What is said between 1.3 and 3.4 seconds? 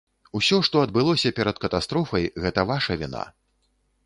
перад катастрофай, гэта ваша віна.